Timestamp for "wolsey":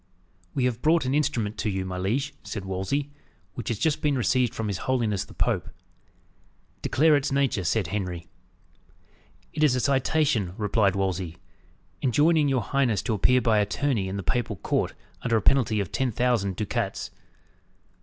2.65-3.11, 10.95-11.37